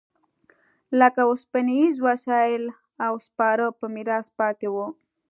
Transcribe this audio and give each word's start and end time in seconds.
لکه 0.99 1.21
اوسپنیز 1.29 1.93
وسایل 2.07 2.63
او 3.05 3.13
سپاره 3.27 3.65
په 3.79 3.85
میراث 3.95 4.27
پاتې 4.39 4.67
و 4.73 4.75